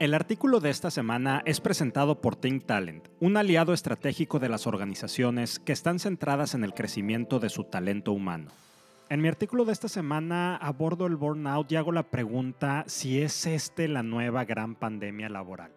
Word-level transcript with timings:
El 0.00 0.12
artículo 0.12 0.58
de 0.58 0.70
esta 0.70 0.90
semana 0.90 1.40
es 1.46 1.60
presentado 1.60 2.20
por 2.20 2.34
Think 2.34 2.66
Talent, 2.66 3.06
un 3.20 3.36
aliado 3.36 3.72
estratégico 3.72 4.40
de 4.40 4.48
las 4.48 4.66
organizaciones 4.66 5.60
que 5.60 5.72
están 5.72 6.00
centradas 6.00 6.54
en 6.54 6.64
el 6.64 6.74
crecimiento 6.74 7.38
de 7.38 7.48
su 7.48 7.62
talento 7.62 8.10
humano. 8.10 8.50
En 9.08 9.22
mi 9.22 9.28
artículo 9.28 9.64
de 9.64 9.72
esta 9.72 9.88
semana 9.88 10.56
abordo 10.56 11.06
el 11.06 11.14
burnout 11.14 11.70
y 11.70 11.76
hago 11.76 11.92
la 11.92 12.10
pregunta 12.10 12.82
si 12.88 13.22
es 13.22 13.46
este 13.46 13.86
la 13.86 14.02
nueva 14.02 14.44
gran 14.44 14.74
pandemia 14.74 15.28
laboral. 15.28 15.70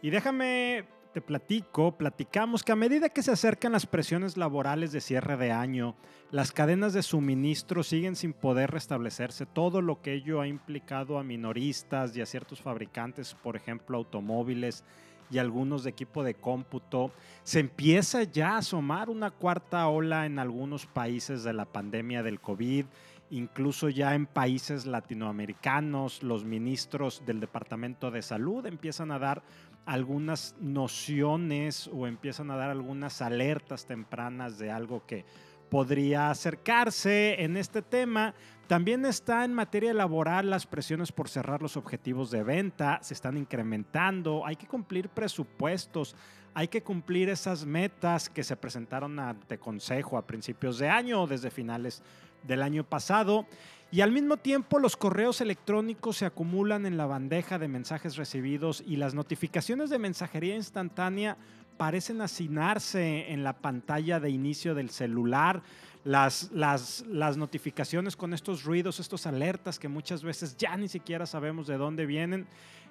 Y 0.00 0.08
déjame 0.08 0.86
platico, 1.20 1.96
platicamos 1.96 2.62
que 2.62 2.72
a 2.72 2.76
medida 2.76 3.08
que 3.08 3.22
se 3.22 3.32
acercan 3.32 3.72
las 3.72 3.86
presiones 3.86 4.36
laborales 4.36 4.92
de 4.92 5.00
cierre 5.00 5.36
de 5.36 5.52
año, 5.52 5.94
las 6.30 6.52
cadenas 6.52 6.92
de 6.92 7.02
suministro 7.02 7.82
siguen 7.82 8.16
sin 8.16 8.32
poder 8.32 8.70
restablecerse, 8.70 9.46
todo 9.46 9.80
lo 9.80 10.00
que 10.02 10.14
ello 10.14 10.40
ha 10.40 10.48
implicado 10.48 11.18
a 11.18 11.24
minoristas 11.24 12.16
y 12.16 12.20
a 12.20 12.26
ciertos 12.26 12.60
fabricantes, 12.60 13.34
por 13.34 13.56
ejemplo, 13.56 13.98
automóviles 13.98 14.84
y 15.30 15.38
algunos 15.38 15.84
de 15.84 15.90
equipo 15.90 16.22
de 16.22 16.34
cómputo, 16.34 17.12
se 17.42 17.60
empieza 17.60 18.22
ya 18.22 18.52
a 18.52 18.58
asomar 18.58 19.10
una 19.10 19.30
cuarta 19.30 19.86
ola 19.88 20.26
en 20.26 20.38
algunos 20.38 20.86
países 20.86 21.44
de 21.44 21.52
la 21.52 21.66
pandemia 21.66 22.22
del 22.22 22.40
COVID 22.40 22.86
incluso 23.30 23.88
ya 23.88 24.14
en 24.14 24.26
países 24.26 24.86
latinoamericanos, 24.86 26.22
los 26.22 26.44
ministros 26.44 27.22
del 27.26 27.40
Departamento 27.40 28.10
de 28.10 28.22
Salud 28.22 28.64
empiezan 28.66 29.10
a 29.10 29.18
dar 29.18 29.42
algunas 29.88 30.54
nociones 30.60 31.88
o 31.90 32.06
empiezan 32.06 32.50
a 32.50 32.56
dar 32.56 32.68
algunas 32.68 33.22
alertas 33.22 33.86
tempranas 33.86 34.58
de 34.58 34.70
algo 34.70 35.06
que 35.06 35.24
podría 35.70 36.30
acercarse 36.30 37.42
en 37.42 37.56
este 37.56 37.80
tema. 37.80 38.34
También 38.66 39.06
está 39.06 39.46
en 39.46 39.54
materia 39.54 39.94
laboral 39.94 40.50
las 40.50 40.66
presiones 40.66 41.10
por 41.10 41.30
cerrar 41.30 41.62
los 41.62 41.78
objetivos 41.78 42.30
de 42.30 42.42
venta, 42.42 42.98
se 43.00 43.14
están 43.14 43.38
incrementando, 43.38 44.44
hay 44.44 44.56
que 44.56 44.66
cumplir 44.66 45.08
presupuestos, 45.08 46.14
hay 46.52 46.68
que 46.68 46.82
cumplir 46.82 47.30
esas 47.30 47.64
metas 47.64 48.28
que 48.28 48.44
se 48.44 48.56
presentaron 48.56 49.18
ante 49.18 49.58
Consejo 49.58 50.18
a 50.18 50.26
principios 50.26 50.78
de 50.78 50.90
año 50.90 51.22
o 51.22 51.26
desde 51.26 51.50
finales 51.50 52.02
del 52.42 52.60
año 52.60 52.84
pasado. 52.84 53.46
Y 53.90 54.02
al 54.02 54.12
mismo 54.12 54.36
tiempo 54.36 54.78
los 54.78 54.98
correos 54.98 55.40
electrónicos 55.40 56.18
se 56.18 56.26
acumulan 56.26 56.84
en 56.84 56.98
la 56.98 57.06
bandeja 57.06 57.58
de 57.58 57.68
mensajes 57.68 58.16
recibidos 58.16 58.82
y 58.86 58.96
las 58.96 59.14
notificaciones 59.14 59.88
de 59.88 59.98
mensajería 59.98 60.56
instantánea 60.56 61.38
parecen 61.78 62.20
hacinarse 62.20 63.32
en 63.32 63.44
la 63.44 63.54
pantalla 63.54 64.20
de 64.20 64.28
inicio 64.28 64.74
del 64.74 64.90
celular. 64.90 65.62
Las, 66.04 66.50
las, 66.52 67.04
las, 67.08 67.36
notificaciones 67.36 68.16
con 68.16 68.32
estos 68.34 68.64
ruidos, 68.64 69.00
estos 69.00 69.26
alertas 69.26 69.78
que 69.78 69.88
muchas 69.88 70.22
veces 70.22 70.56
ya 70.56 70.76
ni 70.76 70.88
siquiera 70.88 71.26
sabemos 71.26 71.66
de 71.66 71.76
dónde 71.76 72.04
vienen. 72.04 72.46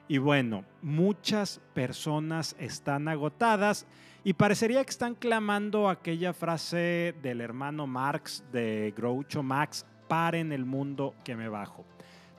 Y 0.08 0.18
bueno, 0.18 0.66
muchas 0.82 1.60
personas 1.74 2.56
están 2.60 3.08
agotadas 3.08 3.86
y 4.24 4.34
parecería 4.34 4.84
que 4.84 4.92
están 4.92 5.16
clamando 5.16 5.90
aquella 5.90 6.34
frase 6.34 7.16
del 7.22 7.42
hermano 7.42 7.88
Marx 7.88 8.44
de 8.52 8.94
Groucho 8.96 9.44
Max, 9.44 9.86
paren 10.08 10.52
el 10.52 10.66
mundo 10.66 11.14
que 11.24 11.36
me 11.36 11.50
bajo. 11.50 11.86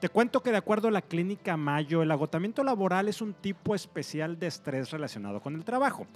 Te 0.01 0.09
cuento 0.09 0.43
que 0.43 0.53
de 0.53 0.57
acuerdo 0.57 0.89
a 0.89 0.93
la 0.93 1.03
clínica 1.03 1.57
Mayo, 1.57 2.03
el 2.03 2.11
agotamiento 2.11 2.63
laboral 2.63 3.09
es 3.09 3.21
un 3.21 3.35
tipo 3.35 3.75
especial 3.75 4.39
de 4.39 4.47
estrés 4.47 4.91
relacionado 4.91 5.41
con 5.41 5.57
el 5.57 5.65
trabajo. 5.65 6.07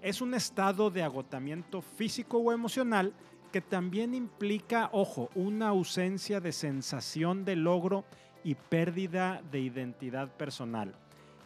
Es 0.00 0.22
un 0.22 0.32
estado 0.32 0.90
de 0.90 1.02
agotamiento 1.02 1.82
físico 1.82 2.38
o 2.38 2.52
emocional 2.52 3.12
que 3.52 3.60
también 3.60 4.14
implica, 4.14 4.88
ojo, 4.92 5.30
una 5.34 5.68
ausencia 5.68 6.40
de 6.40 6.52
sensación 6.52 7.44
de 7.44 7.56
logro 7.56 8.04
y 8.42 8.54
pérdida 8.54 9.42
de 9.50 9.60
identidad 9.60 10.28
personal. 10.28 10.94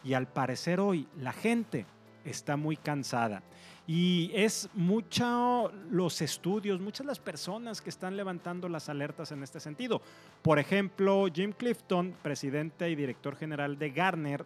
Y 0.03 0.13
al 0.13 0.27
parecer 0.27 0.79
hoy 0.79 1.07
la 1.17 1.33
gente 1.33 1.85
está 2.25 2.57
muy 2.57 2.77
cansada. 2.77 3.43
Y 3.87 4.31
es 4.33 4.69
mucho 4.73 5.71
los 5.89 6.21
estudios, 6.21 6.79
muchas 6.79 7.05
las 7.05 7.19
personas 7.19 7.81
que 7.81 7.89
están 7.89 8.15
levantando 8.15 8.69
las 8.69 8.89
alertas 8.89 9.31
en 9.31 9.43
este 9.43 9.59
sentido. 9.59 10.01
Por 10.41 10.59
ejemplo, 10.59 11.25
Jim 11.33 11.51
Clifton, 11.51 12.15
presidente 12.21 12.89
y 12.89 12.95
director 12.95 13.35
general 13.35 13.77
de 13.77 13.89
Garner, 13.89 14.45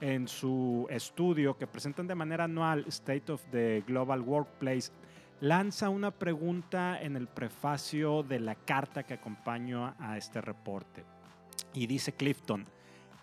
en 0.00 0.28
su 0.28 0.86
estudio 0.90 1.56
que 1.56 1.66
presentan 1.66 2.06
de 2.06 2.14
manera 2.14 2.44
anual 2.44 2.84
State 2.88 3.32
of 3.32 3.42
the 3.50 3.82
Global 3.86 4.20
Workplace, 4.20 4.92
lanza 5.40 5.88
una 5.88 6.10
pregunta 6.10 7.00
en 7.00 7.16
el 7.16 7.28
prefacio 7.28 8.22
de 8.22 8.40
la 8.40 8.54
carta 8.54 9.02
que 9.02 9.14
acompaña 9.14 9.94
a 9.98 10.16
este 10.16 10.40
reporte. 10.40 11.04
Y 11.74 11.86
dice 11.86 12.12
Clifton, 12.12 12.66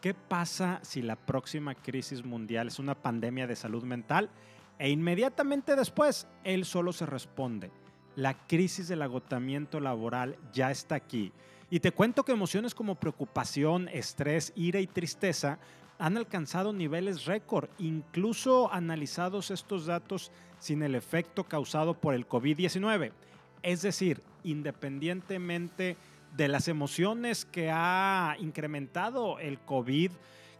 ¿qué 0.04 0.14
pasa 0.14 0.82
si 0.84 1.02
la 1.02 1.16
próxima 1.16 1.76
crisis 1.76 2.26
mundial 2.26 2.68
es 2.68 2.78
una 2.78 2.94
pandemia 2.94 3.48
de 3.48 3.56
salud 3.56 3.84
mental? 3.84 4.30
E 4.78 4.90
inmediatamente 4.90 5.78
después, 5.78 6.28
él 6.44 6.66
solo 6.66 6.92
se 6.92 7.06
responde, 7.06 7.72
la 8.18 8.34
crisis 8.46 8.90
del 8.90 9.02
agotamiento 9.02 9.80
laboral 9.80 10.36
ya 10.52 10.72
está 10.72 10.96
aquí. 10.96 11.32
Y 11.70 11.80
te 11.80 11.94
cuento 11.94 12.26
que 12.26 12.34
emociones 12.34 12.76
como 12.76 12.96
preocupación, 12.96 13.88
estrés, 13.94 14.52
ira 14.58 14.82
y 14.82 14.88
tristeza 14.88 15.58
han 15.98 16.18
alcanzado 16.18 16.74
niveles 16.74 17.24
récord, 17.24 17.70
incluso 17.80 18.74
analizados 18.74 19.52
estos 19.52 19.86
datos 19.86 20.34
sin 20.60 20.84
el 20.84 20.96
efecto 20.96 21.46
causado 21.46 21.94
por 21.94 22.14
el 22.14 22.28
COVID-19. 22.28 23.14
Es 23.62 23.84
decir, 23.84 24.22
independientemente 24.44 25.84
de 25.86 25.98
las 26.38 26.68
emociones 26.68 27.46
que 27.46 27.70
ha 27.72 28.36
incrementado 28.40 29.40
el 29.40 29.60
COVID, 29.60 30.12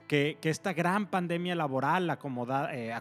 que, 0.08 0.38
esta 0.44 0.74
gran 0.74 1.08
pandemia 1.08 1.56
laboral, 1.56 2.10
acomoda, 2.10 2.70
eh, 2.74 2.94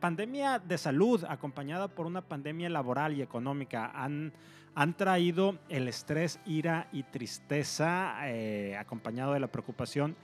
pandemia 0.00 0.58
de 0.58 0.78
salud 0.78 1.24
acompañada 1.28 1.88
por 1.88 2.06
una 2.06 2.22
pandemia 2.22 2.70
laboral 2.70 3.14
y 3.14 3.22
económica, 3.22 3.90
han, 3.94 4.32
han 4.74 4.96
traído 4.96 5.58
el 5.68 5.88
estrés, 5.88 6.40
ira 6.46 6.88
y 6.92 7.02
tristeza 7.02 8.14
eh, 8.28 8.76
acompañado 8.78 9.34
de 9.34 9.40
la 9.40 9.48
preocupación, 9.48 10.16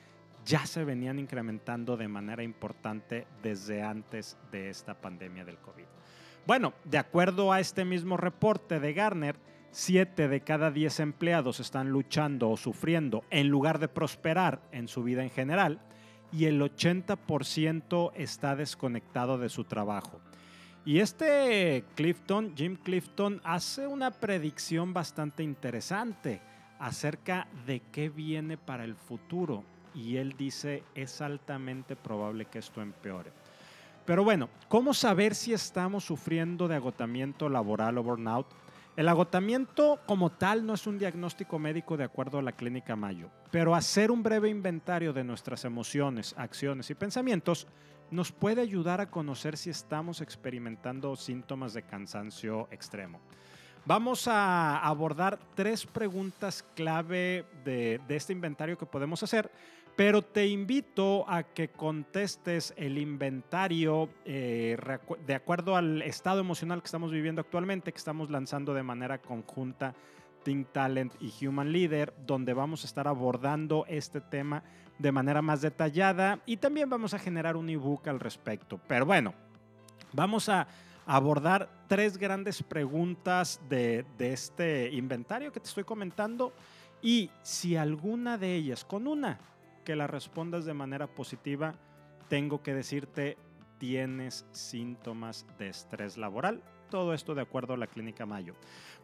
ya 0.47 0.64
se 0.64 0.84
venían 0.84 1.19
incrementando 1.19 1.97
de 1.97 2.08
manera 2.08 2.43
importante 2.43 3.26
desde 3.43 3.82
antes 3.82 4.38
de 4.53 4.70
esta 4.70 4.94
pandemia 4.94 5.44
del 5.44 5.58
COVID. 5.58 5.84
Bueno, 6.47 6.72
de 6.84 6.98
acuerdo 6.98 7.53
a 7.53 7.58
este 7.58 7.84
mismo 7.84 8.16
reporte 8.16 8.78
de 8.78 8.93
Garner, 8.93 9.37
7 9.76 10.28
de 10.28 10.41
cada 10.41 10.70
10 10.70 11.00
empleados 11.00 11.60
están 11.60 11.91
luchando 11.91 12.48
o 12.48 12.56
sufriendo 12.56 13.25
en 13.28 13.48
lugar 13.48 13.78
de 13.78 13.88
prosperar 13.88 14.62
en 14.72 14.88
su 14.88 15.03
vida 15.03 15.22
en 15.22 15.28
general 15.28 15.81
y 16.32 16.47
el 16.47 16.62
80% 16.62 18.10
está 18.14 18.56
desconectado 18.56 19.37
de 19.37 19.50
su 19.50 19.64
trabajo. 19.64 20.19
Y 20.87 21.00
este 21.00 21.84
Clifton, 21.94 22.54
Jim 22.56 22.76
Clifton, 22.76 23.42
hace 23.44 23.87
una 23.87 24.12
predicción 24.12 24.94
bastante 24.94 25.42
interesante 25.42 26.41
acerca 26.78 27.47
de 27.66 27.82
qué 27.93 28.08
viene 28.08 28.56
para 28.56 28.82
el 28.84 28.94
futuro. 28.94 29.62
Y 29.94 30.16
él 30.16 30.37
dice, 30.38 30.84
es 30.94 31.20
altamente 31.20 31.97
probable 31.97 32.47
que 32.47 32.60
esto 32.60 32.81
empeore. 32.81 33.31
Pero 34.06 34.25
bueno, 34.25 34.48
¿cómo 34.69 34.94
saber 34.94 35.34
si 35.34 35.53
estamos 35.53 36.03
sufriendo 36.03 36.66
de 36.66 36.76
agotamiento 36.76 37.50
laboral 37.50 37.98
o 37.98 38.03
burnout? 38.03 38.47
El 38.97 39.11
agotamiento 39.11 40.01
como 40.07 40.33
tal 40.33 40.65
no 40.65 40.73
es 40.73 40.87
un 40.87 40.99
diagnóstico 40.99 41.59
médico 41.59 41.99
de 41.99 42.05
acuerdo 42.05 42.39
a 42.39 42.43
la 42.43 42.53
clínica 42.53 42.97
Mayo, 42.97 43.29
pero 43.51 43.75
hacer 43.75 44.11
un 44.11 44.23
breve 44.23 44.49
inventario 44.49 45.12
de 45.12 45.23
nuestras 45.23 45.67
emociones, 45.67 46.34
acciones 46.39 46.89
y 46.89 46.95
pensamientos 46.95 47.67
nos 48.11 48.33
puede 48.33 48.62
ayudar 48.62 49.03
a 49.03 49.11
conocer 49.11 49.59
si 49.59 49.69
estamos 49.69 50.23
experimentando 50.23 51.15
síntomas 51.15 51.75
de 51.75 51.83
cansancio 51.83 52.69
extremo. 52.71 53.21
Vamos 53.85 54.29
a 54.29 54.79
abordar 54.79 55.39
tres 55.55 55.85
preguntas 55.85 56.65
clave 56.75 57.45
de, 57.65 58.01
de 58.09 58.17
este 58.17 58.33
inventario 58.33 58.79
que 58.79 58.87
podemos 58.87 59.23
hacer 59.23 59.51
pero 59.97 60.21
te 60.21 60.47
invito 60.47 61.25
a 61.27 61.43
que 61.43 61.69
contestes 61.69 62.75
el 62.76 62.99
inventario 62.99 64.11
eh, 64.26 64.76
de 65.26 65.35
acuerdo 65.35 65.75
al 65.75 66.03
estado 66.03 66.41
emocional 66.41 66.82
que 66.82 66.87
estamos 66.87 67.11
viviendo 67.11 67.41
actualmente, 67.41 67.93
que 67.93 67.99
estamos 67.99 68.31
lanzando 68.31 68.75
de 68.75 68.82
manera 68.82 69.23
conjunta 69.23 69.94
Think 70.44 70.69
Talent 70.70 71.15
y 71.19 71.47
Human 71.47 71.73
Leader, 71.73 72.12
donde 72.26 72.53
vamos 72.53 72.85
a 72.85 72.87
estar 72.87 73.09
abordando 73.09 73.87
este 73.88 74.20
tema 74.20 74.62
de 74.99 75.12
manera 75.12 75.41
más 75.41 75.62
detallada 75.62 76.41
y 76.44 76.59
también 76.59 76.91
vamos 76.91 77.15
a 77.15 77.19
generar 77.19 77.56
un 77.56 77.70
ebook 77.70 78.06
al 78.06 78.20
respecto. 78.20 78.79
Pero 78.87 79.06
bueno, 79.06 79.32
vamos 80.12 80.50
a 80.50 80.69
abordar 81.06 81.70
tres 81.88 82.19
grandes 82.19 82.62
preguntas 82.62 83.61
de, 83.70 84.05
de 84.19 84.35
este 84.35 84.93
inventario 84.93 85.50
que 85.53 85.61
te 85.61 85.69
estoy 85.69 85.85
comentando 85.85 86.53
y 87.00 87.31
si 87.43 87.76
alguna 87.76 88.37
de 88.37 88.55
ellas, 88.55 88.85
con 88.85 89.06
una, 89.06 89.38
que 89.87 89.97
la 89.97 90.09
respondas 90.09 90.65
de 90.65 90.75
manera 90.75 91.06
positiva, 91.06 91.77
tengo 92.29 92.61
que 92.61 92.75
decirte, 92.75 93.38
tienes 93.79 94.44
síntomas 94.50 95.47
de 95.61 95.69
estrés 95.69 96.17
laboral. 96.17 96.61
Todo 96.91 97.15
esto 97.15 97.37
de 97.37 97.43
acuerdo 97.43 97.75
a 97.75 97.77
la 97.77 97.87
clínica 97.87 98.27
Mayo. 98.27 98.55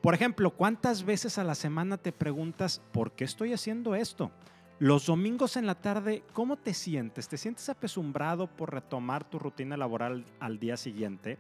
Por 0.00 0.12
ejemplo, 0.12 0.50
¿cuántas 0.50 1.04
veces 1.04 1.38
a 1.38 1.44
la 1.44 1.54
semana 1.54 1.98
te 1.98 2.10
preguntas, 2.10 2.82
¿por 2.90 3.12
qué 3.12 3.22
estoy 3.22 3.52
haciendo 3.52 3.94
esto? 3.94 4.32
Los 4.80 5.06
domingos 5.06 5.56
en 5.56 5.66
la 5.66 5.76
tarde, 5.76 6.24
¿cómo 6.32 6.56
te 6.56 6.74
sientes? 6.74 7.28
¿Te 7.28 7.38
sientes 7.38 7.68
apesumbrado 7.68 8.48
por 8.48 8.72
retomar 8.72 9.22
tu 9.22 9.38
rutina 9.38 9.76
laboral 9.76 10.24
al 10.40 10.58
día 10.58 10.76
siguiente? 10.76 11.38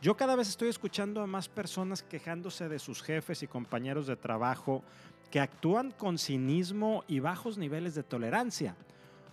Yo 0.00 0.16
cada 0.16 0.36
vez 0.36 0.48
estoy 0.48 0.70
escuchando 0.70 1.20
a 1.20 1.26
más 1.26 1.50
personas 1.50 2.02
quejándose 2.02 2.70
de 2.70 2.78
sus 2.78 3.02
jefes 3.02 3.42
y 3.42 3.46
compañeros 3.46 4.06
de 4.06 4.16
trabajo 4.16 4.82
que 5.30 5.40
actúan 5.40 5.92
con 5.92 6.18
cinismo 6.18 7.04
y 7.06 7.20
bajos 7.20 7.56
niveles 7.56 7.94
de 7.94 8.02
tolerancia. 8.02 8.76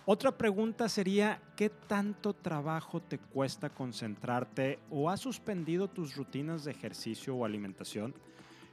Otra 0.06 0.32
pregunta 0.32 0.88
sería, 0.88 1.42
¿qué 1.54 1.68
tanto 1.68 2.32
trabajo 2.32 3.00
te 3.02 3.18
cuesta 3.18 3.68
concentrarte 3.68 4.78
o 4.90 5.10
has 5.10 5.20
suspendido 5.20 5.88
tus 5.88 6.16
rutinas 6.16 6.64
de 6.64 6.70
ejercicio 6.70 7.34
o 7.34 7.44
alimentación? 7.44 8.14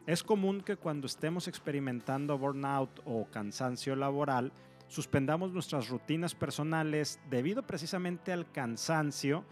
Es 0.07 0.24
común 0.24 0.62
que 0.62 0.77
cuando 0.77 1.07
estemos 1.07 1.48
experimentando 1.48 2.38
burnout 2.38 3.01
o 3.06 3.25
cansancio 3.25 3.95
laboral, 3.95 4.54
suspendamos 4.88 5.51
nuestras 5.51 5.89
rutinas 5.89 6.36
personales 6.36 7.19
debido 7.30 7.63
precisamente 7.63 8.31
al 8.31 8.50
cansancio 8.51 9.44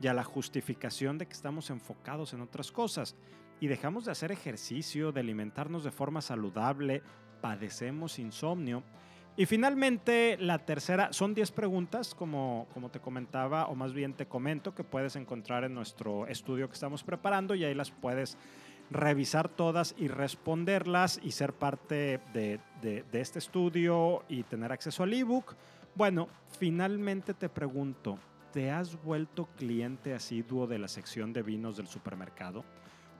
y 0.00 0.06
a 0.06 0.14
la 0.14 0.22
justificación 0.22 1.16
de 1.18 1.26
que 1.26 1.32
estamos 1.32 1.70
enfocados 1.70 2.34
en 2.34 2.42
otras 2.42 2.70
cosas 2.70 3.16
y 3.62 3.68
dejamos 3.68 4.04
de 4.04 4.10
hacer 4.10 4.32
ejercicio, 4.32 5.12
de 5.12 5.20
alimentarnos 5.20 5.84
de 5.84 5.92
forma 5.92 6.20
saludable, 6.20 7.02
padecemos 7.40 8.18
insomnio 8.18 8.82
y 9.34 9.46
finalmente, 9.46 10.36
la 10.38 10.58
tercera, 10.58 11.10
son 11.12 11.32
10 11.32 11.52
preguntas, 11.52 12.14
como, 12.14 12.66
como 12.74 12.90
te 12.90 13.00
comentaba, 13.00 13.66
o 13.66 13.74
más 13.74 13.94
bien 13.94 14.12
te 14.12 14.26
comento, 14.26 14.74
que 14.74 14.84
puedes 14.84 15.16
encontrar 15.16 15.64
en 15.64 15.74
nuestro 15.74 16.26
estudio 16.26 16.68
que 16.68 16.74
estamos 16.74 17.02
preparando 17.02 17.54
y 17.54 17.64
ahí 17.64 17.74
las 17.74 17.90
puedes 17.90 18.36
revisar 18.90 19.48
todas 19.48 19.94
y 19.96 20.08
responderlas 20.08 21.18
y 21.22 21.30
ser 21.30 21.54
parte 21.54 22.20
de, 22.34 22.60
de, 22.82 23.04
de 23.10 23.20
este 23.22 23.38
estudio 23.38 24.22
y 24.28 24.42
tener 24.42 24.70
acceso 24.70 25.02
al 25.02 25.14
ebook. 25.14 25.56
Bueno, 25.94 26.28
finalmente 26.58 27.32
te 27.32 27.48
pregunto, 27.48 28.18
¿te 28.52 28.70
has 28.70 29.02
vuelto 29.02 29.48
cliente 29.56 30.12
asiduo 30.12 30.66
de 30.66 30.78
la 30.78 30.88
sección 30.88 31.32
de 31.32 31.42
vinos 31.42 31.78
del 31.78 31.86
supermercado? 31.86 32.66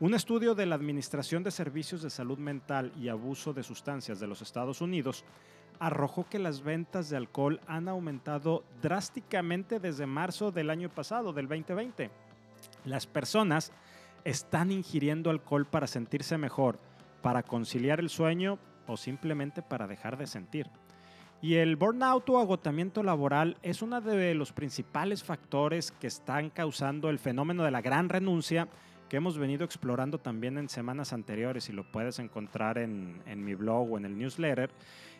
Un 0.02 0.14
estudio 0.14 0.56
de 0.56 0.66
la 0.66 0.74
Administración 0.74 1.44
de 1.44 1.52
Servicios 1.52 2.02
de 2.02 2.10
Salud 2.10 2.36
Mental 2.36 2.90
y 3.00 3.08
Abuso 3.08 3.52
de 3.52 3.62
Sustancias 3.62 4.18
de 4.18 4.26
los 4.26 4.42
Estados 4.42 4.80
Unidos 4.80 5.24
arrojó 5.78 6.28
que 6.28 6.40
las 6.40 6.64
ventas 6.64 7.08
de 7.08 7.16
alcohol 7.16 7.60
han 7.68 7.86
aumentado 7.86 8.64
drásticamente 8.82 9.78
desde 9.78 10.06
marzo 10.06 10.50
del 10.50 10.70
año 10.70 10.88
pasado, 10.88 11.32
del 11.32 11.46
2020. 11.46 12.10
Las 12.84 13.06
personas 13.06 13.70
están 14.24 14.72
ingiriendo 14.72 15.30
alcohol 15.30 15.66
para 15.66 15.86
sentirse 15.86 16.36
mejor, 16.36 16.80
para 17.22 17.44
conciliar 17.44 18.00
el 18.00 18.10
sueño 18.10 18.58
o 18.88 18.96
simplemente 18.96 19.62
para 19.62 19.86
dejar 19.86 20.18
de 20.18 20.26
sentir. 20.26 20.68
Y 21.40 21.54
el 21.54 21.76
burnout 21.76 22.28
o 22.28 22.40
agotamiento 22.40 23.04
laboral 23.04 23.56
es 23.62 23.82
uno 23.82 24.00
de 24.00 24.34
los 24.34 24.52
principales 24.52 25.22
factores 25.22 25.92
que 25.92 26.08
están 26.08 26.50
causando 26.50 27.08
el 27.08 27.20
fenómeno 27.20 27.62
de 27.62 27.70
la 27.70 27.82
gran 27.82 28.08
renuncia 28.08 28.66
que 29.12 29.18
hemos 29.18 29.36
venido 29.36 29.66
explorando 29.66 30.16
también 30.16 30.56
en 30.56 30.70
semanas 30.70 31.12
anteriores 31.12 31.68
y 31.68 31.74
lo 31.74 31.84
puedes 31.84 32.18
encontrar 32.18 32.78
en, 32.78 33.20
en 33.26 33.44
mi 33.44 33.54
blog 33.54 33.92
o 33.92 33.98
en 33.98 34.06
el 34.06 34.16
newsletter. 34.16 34.70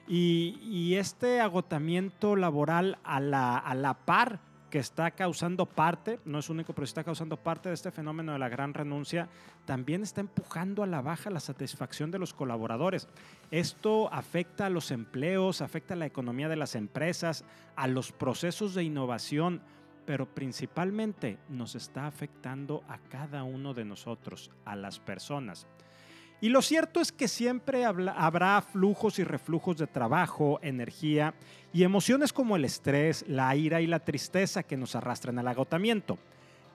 Y, 0.09 0.95
este 0.95 1.43
agotamiento 1.43 2.35
laboral 2.35 2.97
a 3.05 3.21
la, 3.21 3.59
a 3.59 3.75
la 3.75 3.93
par 3.93 4.41
que 4.71 4.79
está 4.79 5.11
causando 5.11 5.67
parte, 5.67 6.21
no 6.25 6.39
es 6.39 6.49
único, 6.49 6.73
pero 6.73 6.87
está 6.87 7.05
causando 7.05 7.37
parte 7.37 7.69
de 7.69 7.75
este 7.75 7.91
fenómeno 7.91 8.33
de 8.33 8.39
la 8.39 8.49
gran 8.49 8.73
renuncia, 8.73 9.29
también 9.67 10.03
está 10.03 10.23
empujando 10.23 10.83
a 10.83 10.87
la 10.87 11.03
baja 11.03 11.29
la 11.29 11.41
satisfacción 11.41 12.11
de 12.11 12.19
los 12.19 12.33
colaboradores. 12.33 13.09
Esto 13.51 14.11
afecta 14.11 14.65
a 14.65 14.71
los 14.71 14.91
empleos, 14.91 15.61
afecta 15.61 15.93
a 15.93 15.99
la 15.99 16.07
economía 16.07 16.49
de 16.49 16.57
las 16.57 16.77
empresas, 16.77 17.45
a 17.77 17.89
los 17.89 18.11
procesos 18.11 18.73
de 18.75 18.85
innovación, 18.85 19.61
pero 20.05 20.27
principalmente 20.27 21.39
nos 21.49 21.75
está 21.75 22.07
afectando 22.07 22.83
a 22.89 22.99
cada 22.99 23.45
uno 23.45 23.75
de 23.75 23.85
nosotros, 23.85 24.51
a 24.65 24.77
las 24.77 24.99
personas. 24.99 25.67
Y 26.41 26.49
lo 26.49 26.61
cierto 26.61 27.01
es 27.01 27.13
que 27.13 27.29
siempre 27.29 27.85
habrá 27.85 28.61
flujos 28.63 29.21
y 29.21 29.25
reflujos 29.25 29.77
de 29.77 29.87
trabajo, 29.87 30.59
energía 30.61 31.35
y 31.73 31.85
emociones 31.85 32.33
como 32.33 32.57
el 32.57 32.65
estrés, 32.65 33.25
la 33.29 33.55
ira 33.55 33.81
y 33.81 33.87
la 33.87 34.01
tristeza 34.01 34.65
que 34.65 34.77
nos 34.77 34.97
arrastran 34.97 35.39
al 35.39 35.47
agotamiento. 35.47 36.19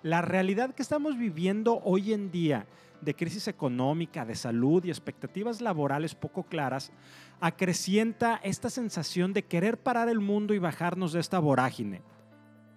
La 0.04 0.22
realidad 0.22 0.74
que 0.74 0.82
estamos 0.82 1.18
viviendo 1.18 1.82
hoy 1.84 2.14
en 2.14 2.32
día 2.32 2.66
de 3.02 3.14
crisis 3.14 3.50
económica, 3.50 4.26
de 4.26 4.36
salud 4.36 4.86
y 4.86 4.90
expectativas 4.90 5.60
laborales 5.60 6.16
poco 6.16 6.44
claras, 6.44 6.94
acrecienta 7.42 8.40
esta 8.44 8.70
sensación 8.70 9.34
de 9.34 9.44
querer 9.44 9.78
parar 9.78 10.08
el 10.08 10.22
mundo 10.22 10.54
y 10.54 10.60
bajarnos 10.60 11.12
de 11.12 11.20
esta 11.20 11.40
vorágine. 11.40 12.02